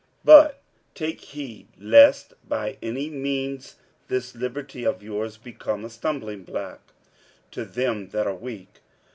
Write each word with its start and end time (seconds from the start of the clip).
46:008:009 0.25 0.25
But 0.25 0.61
take 0.95 1.21
heed 1.21 1.67
lest 1.77 2.33
by 2.49 2.79
any 2.81 3.11
means 3.11 3.75
this 4.07 4.33
liberty 4.33 4.83
of 4.83 5.03
your's 5.03 5.37
become 5.37 5.85
a 5.85 5.89
stumblingblock 5.89 6.79
to 7.51 7.65
them 7.65 8.09
that 8.09 8.25
are 8.25 8.33
weak. 8.33 8.79